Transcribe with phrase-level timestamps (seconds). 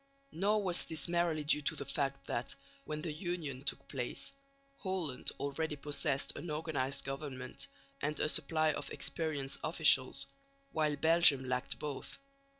[0.31, 2.55] Nor was this merely due to the fact that,
[2.85, 4.33] when the union took place,
[4.79, 7.67] Holland already possessed an organised government
[8.01, 10.25] and a supply of experienced officials,
[10.71, 12.17] while Belgium lacked both.